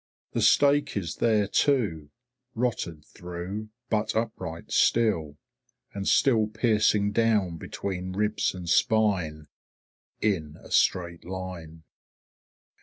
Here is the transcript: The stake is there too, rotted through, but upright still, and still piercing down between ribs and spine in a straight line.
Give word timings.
The 0.31 0.41
stake 0.41 0.97
is 0.97 1.17
there 1.17 1.45
too, 1.47 2.09
rotted 2.55 3.05
through, 3.05 3.69
but 3.91 4.15
upright 4.15 4.71
still, 4.71 5.37
and 5.93 6.07
still 6.07 6.47
piercing 6.47 7.11
down 7.11 7.57
between 7.57 8.13
ribs 8.13 8.55
and 8.55 8.67
spine 8.67 9.47
in 10.19 10.55
a 10.59 10.71
straight 10.71 11.23
line. 11.23 11.83